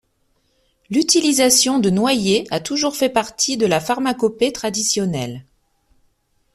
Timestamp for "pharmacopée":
3.79-4.51